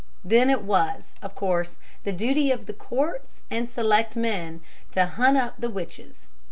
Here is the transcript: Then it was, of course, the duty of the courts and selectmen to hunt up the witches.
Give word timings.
Then 0.25 0.49
it 0.49 0.63
was, 0.63 1.13
of 1.21 1.35
course, 1.35 1.77
the 2.05 2.11
duty 2.11 2.49
of 2.49 2.65
the 2.65 2.73
courts 2.73 3.43
and 3.51 3.69
selectmen 3.69 4.61
to 4.93 5.05
hunt 5.05 5.37
up 5.37 5.53
the 5.61 5.69
witches. 5.69 6.31